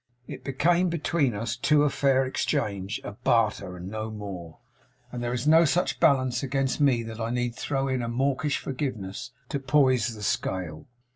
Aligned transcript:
It 0.25 0.43
became 0.43 0.89
between 0.89 1.35
us 1.35 1.55
two 1.55 1.83
a 1.83 1.89
fair 1.91 2.25
exchange 2.25 2.99
a 3.03 3.11
barter 3.11 3.77
and 3.77 3.87
no 3.87 4.09
more; 4.09 4.57
and 5.11 5.21
there 5.23 5.31
is 5.31 5.47
no 5.47 5.63
such 5.63 5.99
balance 5.99 6.41
against 6.41 6.81
me 6.81 7.03
that 7.03 7.19
I 7.19 7.29
need 7.29 7.53
throw 7.55 7.87
in 7.87 8.01
a 8.01 8.07
mawkish 8.07 8.57
forgiveness 8.57 9.29
to 9.49 9.59
poise 9.59 10.15
the 10.15 10.23
scale. 10.23 10.87